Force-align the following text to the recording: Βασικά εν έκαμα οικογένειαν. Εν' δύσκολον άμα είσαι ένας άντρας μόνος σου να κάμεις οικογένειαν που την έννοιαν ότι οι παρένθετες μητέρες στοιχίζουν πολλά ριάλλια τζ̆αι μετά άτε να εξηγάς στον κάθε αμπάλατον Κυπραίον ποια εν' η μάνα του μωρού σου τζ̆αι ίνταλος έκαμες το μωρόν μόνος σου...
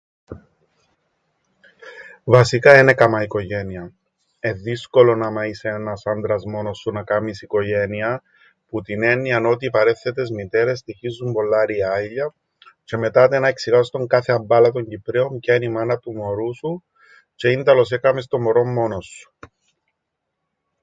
Βασικά 2.23 2.71
εν 2.71 2.87
έκαμα 2.89 3.21
οικογένειαν. 3.23 3.95
Εν' 4.39 4.61
δύσκολον 4.61 5.23
άμα 5.23 5.45
είσαι 5.45 5.67
ένας 5.69 6.05
άντρας 6.05 6.45
μόνος 6.45 6.77
σου 6.77 6.91
να 6.91 7.03
κάμεις 7.03 7.41
οικογένειαν 7.41 8.21
που 8.67 8.81
την 8.81 9.03
έννοιαν 9.03 9.45
ότι 9.45 9.65
οι 9.65 9.69
παρένθετες 9.69 10.29
μητέρες 10.29 10.79
στοιχίζουν 10.79 11.33
πολλά 11.33 11.65
ριάλλια 11.65 12.33
τζ̆αι 12.87 12.97
μετά 12.99 13.23
άτε 13.23 13.39
να 13.39 13.47
εξηγάς 13.47 13.87
στον 13.87 14.07
κάθε 14.07 14.31
αμπάλατον 14.31 14.87
Κυπραίον 14.87 15.39
ποια 15.39 15.53
εν' 15.53 15.61
η 15.61 15.69
μάνα 15.69 15.97
του 15.97 16.11
μωρού 16.15 16.55
σου 16.55 16.83
τζ̆αι 17.37 17.51
ίνταλος 17.51 17.91
έκαμες 17.91 18.27
το 18.27 18.39
μωρόν 18.39 18.73
μόνος 18.73 19.05
σου... 19.05 19.31